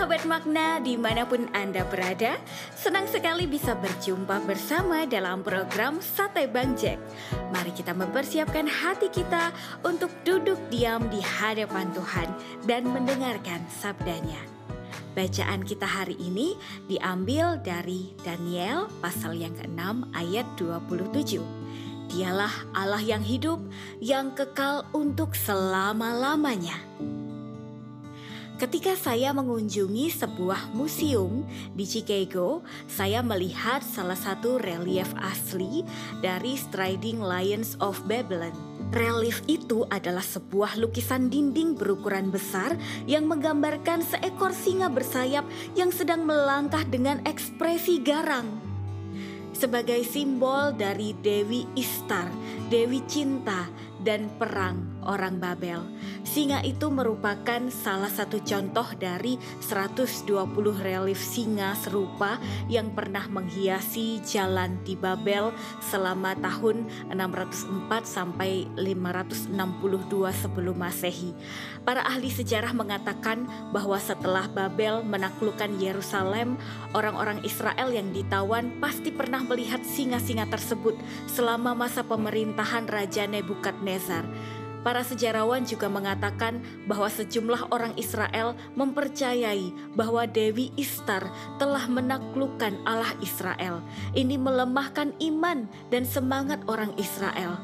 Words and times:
Sahabat 0.00 0.24
makna 0.24 0.80
di 0.80 0.96
mana 0.96 1.28
pun 1.28 1.44
Anda 1.52 1.84
berada, 1.84 2.40
senang 2.72 3.04
sekali 3.04 3.44
bisa 3.44 3.76
berjumpa 3.76 4.48
bersama 4.48 5.04
dalam 5.04 5.44
program 5.44 6.00
Sate 6.00 6.48
Bang 6.48 6.72
Jack. 6.72 6.96
Mari 7.52 7.68
kita 7.76 7.92
mempersiapkan 7.92 8.64
hati 8.64 9.12
kita 9.12 9.52
untuk 9.84 10.08
duduk 10.24 10.56
diam 10.72 11.04
di 11.12 11.20
hadapan 11.20 11.92
Tuhan 11.92 12.32
dan 12.64 12.88
mendengarkan 12.88 13.60
sabdanya. 13.68 14.40
Bacaan 15.12 15.68
kita 15.68 15.84
hari 15.84 16.16
ini 16.16 16.56
diambil 16.88 17.60
dari 17.60 18.16
Daniel 18.24 18.88
pasal 19.04 19.36
yang 19.36 19.52
ke-6 19.52 20.16
ayat 20.16 20.48
27. 20.56 21.44
Dialah 22.08 22.72
Allah 22.72 23.04
yang 23.04 23.20
hidup, 23.20 23.60
yang 24.00 24.32
kekal 24.32 24.88
untuk 24.96 25.36
selama-lamanya. 25.36 27.19
Ketika 28.60 28.92
saya 28.92 29.32
mengunjungi 29.32 30.12
sebuah 30.20 30.76
museum 30.76 31.48
di 31.72 31.88
Chicago, 31.88 32.60
saya 32.92 33.24
melihat 33.24 33.80
salah 33.80 34.20
satu 34.20 34.60
relief 34.60 35.08
asli 35.16 35.80
dari 36.20 36.60
Striding 36.60 37.24
Lions 37.24 37.80
of 37.80 37.96
Babylon. 38.04 38.52
Relief 38.92 39.40
itu 39.48 39.88
adalah 39.88 40.20
sebuah 40.20 40.76
lukisan 40.76 41.32
dinding 41.32 41.72
berukuran 41.72 42.28
besar 42.28 42.76
yang 43.08 43.24
menggambarkan 43.32 44.04
seekor 44.04 44.52
singa 44.52 44.92
bersayap 44.92 45.48
yang 45.72 45.88
sedang 45.88 46.28
melangkah 46.28 46.84
dengan 46.84 47.24
ekspresi 47.24 48.04
garang. 48.04 48.44
Sebagai 49.56 50.04
simbol 50.04 50.76
dari 50.76 51.16
Dewi 51.16 51.64
Istar, 51.80 52.28
Dewi 52.68 53.00
Cinta, 53.08 53.68
dan 54.00 54.32
perang 54.40 54.80
orang 55.04 55.36
Babel. 55.36 55.84
Singa 56.30 56.62
itu 56.62 56.86
merupakan 56.94 57.58
salah 57.74 58.06
satu 58.06 58.38
contoh 58.38 58.86
dari 58.94 59.34
120 59.66 60.30
relief 60.78 61.18
singa 61.18 61.74
serupa 61.74 62.38
yang 62.70 62.94
pernah 62.94 63.26
menghiasi 63.26 64.22
jalan 64.22 64.78
di 64.86 64.94
Babel 64.94 65.50
selama 65.82 66.38
tahun 66.38 66.86
604 67.10 68.06
sampai 68.06 68.70
562 68.78 69.50
sebelum 70.30 70.78
Masehi. 70.78 71.34
Para 71.82 72.06
ahli 72.06 72.30
sejarah 72.30 72.78
mengatakan 72.78 73.50
bahwa 73.74 73.98
setelah 73.98 74.46
Babel 74.46 75.02
menaklukkan 75.02 75.82
Yerusalem, 75.82 76.54
orang-orang 76.94 77.42
Israel 77.42 77.90
yang 77.90 78.14
ditawan 78.14 78.78
pasti 78.78 79.10
pernah 79.10 79.42
melihat 79.42 79.82
singa-singa 79.82 80.46
tersebut 80.46 80.94
selama 81.26 81.74
masa 81.74 82.06
pemerintahan 82.06 82.86
Raja 82.86 83.26
Nebukadnezar. 83.26 84.22
Para 84.80 85.04
sejarawan 85.04 85.68
juga 85.68 85.92
mengatakan 85.92 86.64
bahwa 86.88 87.12
sejumlah 87.12 87.68
orang 87.68 87.92
Israel 88.00 88.56
mempercayai 88.80 89.92
bahwa 89.92 90.24
Dewi 90.24 90.72
Istar 90.80 91.28
telah 91.60 91.84
menaklukkan 91.84 92.80
Allah 92.88 93.12
Israel. 93.20 93.84
Ini 94.16 94.40
melemahkan 94.40 95.12
iman 95.20 95.68
dan 95.92 96.08
semangat 96.08 96.64
orang 96.64 96.96
Israel. 96.96 97.60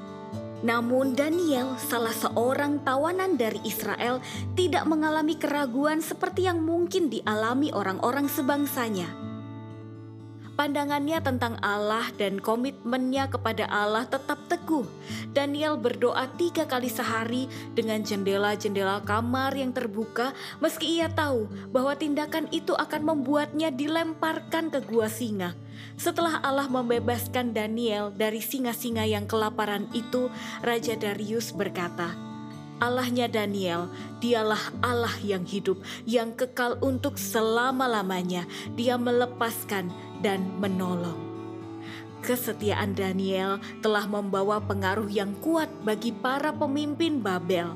Namun 0.64 1.12
Daniel, 1.12 1.76
salah 1.76 2.12
seorang 2.12 2.80
tawanan 2.80 3.36
dari 3.36 3.60
Israel, 3.64 4.24
tidak 4.56 4.88
mengalami 4.88 5.36
keraguan 5.36 6.00
seperti 6.00 6.48
yang 6.48 6.64
mungkin 6.64 7.12
dialami 7.12 7.72
orang-orang 7.76 8.24
sebangsanya. 8.28 9.35
Pandangannya 10.56 11.20
tentang 11.20 11.60
Allah 11.60 12.08
dan 12.16 12.40
komitmennya 12.40 13.28
kepada 13.28 13.68
Allah 13.68 14.08
tetap 14.08 14.40
teguh. 14.48 14.88
Daniel 15.36 15.76
berdoa 15.76 16.24
tiga 16.40 16.64
kali 16.64 16.88
sehari 16.88 17.44
dengan 17.76 18.00
jendela-jendela 18.00 19.04
kamar 19.04 19.52
yang 19.52 19.76
terbuka, 19.76 20.32
meski 20.64 20.96
ia 20.96 21.12
tahu 21.12 21.44
bahwa 21.68 21.92
tindakan 21.92 22.48
itu 22.56 22.72
akan 22.72 23.04
membuatnya 23.04 23.68
dilemparkan 23.68 24.72
ke 24.72 24.80
gua 24.88 25.12
singa. 25.12 25.52
Setelah 26.00 26.40
Allah 26.40 26.72
membebaskan 26.72 27.52
Daniel 27.52 28.08
dari 28.08 28.40
singa-singa 28.40 29.04
yang 29.04 29.28
kelaparan 29.28 29.84
itu, 29.92 30.32
Raja 30.64 30.96
Darius 30.96 31.52
berkata, 31.52 32.16
Allahnya 32.76 33.24
Daniel, 33.24 33.88
dialah 34.20 34.60
Allah 34.84 35.12
yang 35.24 35.48
hidup, 35.48 35.80
yang 36.04 36.36
kekal 36.36 36.76
untuk 36.84 37.16
selama-lamanya. 37.16 38.44
Dia 38.76 39.00
melepaskan 39.00 39.88
dan 40.20 40.44
menolong. 40.60 41.26
Kesetiaan 42.24 42.96
Daniel 42.96 43.62
telah 43.84 44.08
membawa 44.10 44.58
pengaruh 44.58 45.06
yang 45.06 45.36
kuat 45.38 45.70
bagi 45.86 46.10
para 46.10 46.50
pemimpin 46.50 47.22
Babel. 47.22 47.70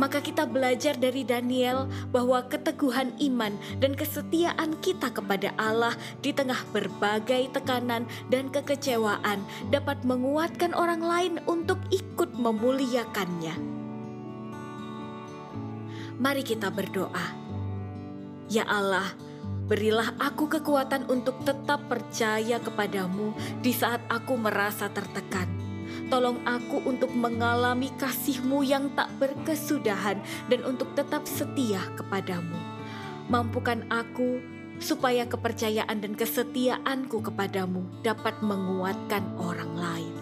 Maka 0.00 0.24
kita 0.24 0.48
belajar 0.48 0.96
dari 0.96 1.20
Daniel 1.20 1.84
bahwa 2.08 2.40
keteguhan 2.48 3.12
iman 3.20 3.52
dan 3.76 3.92
kesetiaan 3.92 4.80
kita 4.80 5.12
kepada 5.12 5.52
Allah 5.60 5.92
di 6.24 6.32
tengah 6.32 6.56
berbagai 6.72 7.52
tekanan 7.52 8.08
dan 8.32 8.48
kekecewaan 8.48 9.44
dapat 9.68 10.00
menguatkan 10.00 10.72
orang 10.72 11.04
lain 11.04 11.34
untuk 11.44 11.76
ikut 11.92 12.32
memuliakannya. 12.32 13.52
Mari 16.16 16.40
kita 16.40 16.72
berdoa. 16.72 17.26
Ya 18.48 18.64
Allah, 18.64 19.12
berilah 19.66 20.14
aku 20.18 20.50
kekuatan 20.50 21.06
untuk 21.06 21.40
tetap 21.46 21.86
percaya 21.86 22.58
kepadamu 22.58 23.34
di 23.62 23.70
saat 23.70 24.02
aku 24.10 24.38
merasa 24.38 24.90
tertekan. 24.90 25.48
Tolong 26.08 26.40
aku 26.44 26.84
untuk 26.84 27.12
mengalami 27.12 27.88
kasihmu 27.96 28.64
yang 28.64 28.92
tak 28.92 29.08
berkesudahan 29.16 30.20
dan 30.48 30.60
untuk 30.68 30.92
tetap 30.92 31.24
setia 31.24 31.80
kepadamu. 31.96 32.56
Mampukan 33.32 33.86
aku 33.88 34.40
supaya 34.82 35.24
kepercayaan 35.24 36.02
dan 36.02 36.12
kesetiaanku 36.18 37.22
kepadamu 37.32 37.86
dapat 38.02 38.34
menguatkan 38.42 39.24
orang 39.40 39.72
lain. 39.78 40.21